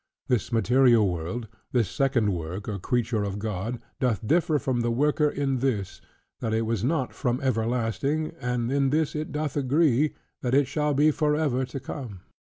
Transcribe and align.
This 0.29 0.51
material 0.51 1.07
world, 1.07 1.47
the 1.73 1.83
second 1.83 2.33
work 2.33 2.67
or 2.67 2.79
creature 2.79 3.21
of 3.21 3.37
God, 3.37 3.79
doth 3.99 4.25
differ 4.25 4.57
from 4.57 4.79
the 4.81 4.89
worker 4.89 5.29
in 5.29 5.59
this, 5.59 6.01
that 6.39 6.55
it 6.55 6.63
was 6.63 6.83
not 6.83 7.13
from 7.13 7.39
everlasting, 7.39 8.31
and 8.41 8.71
in 8.71 8.89
this 8.89 9.13
it 9.15 9.31
doth 9.31 9.55
agree, 9.55 10.15
that 10.41 10.55
it 10.55 10.65
shall 10.65 10.95
be 10.95 11.11
forever 11.11 11.65
to 11.65 11.79
come." 11.79 12.21